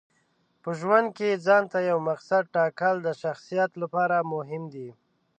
په 0.61 0.69
ژوند 0.79 1.07
کې 1.17 1.41
ځانته 1.45 1.79
یو 1.89 1.97
مقصد 2.09 2.43
ټاکل 2.55 2.95
د 3.03 3.09
شخصیت 3.21 3.71
لپاره 3.81 4.15
مهم 4.33 4.63
دي. 4.73 4.89